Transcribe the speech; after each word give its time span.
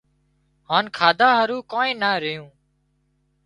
هانَ 0.69 0.85
کاڌا 0.97 1.29
هارو 1.37 1.57
ڪانئين 1.71 1.95
نا 2.01 2.11
ريون 2.23 2.49